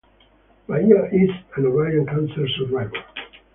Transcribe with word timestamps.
Bahia 0.67 1.05
is 1.13 1.29
an 1.57 1.67
ovarian 1.67 2.07
cancer 2.07 2.47
survivor. 2.57 3.03